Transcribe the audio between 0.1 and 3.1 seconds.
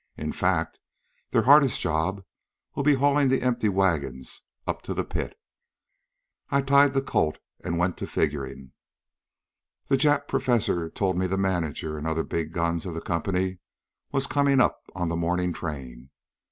In fact, their hardest job'll be